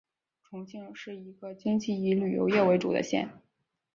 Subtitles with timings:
[0.41, 3.29] 重庆是一个经济以旅游业为主的县。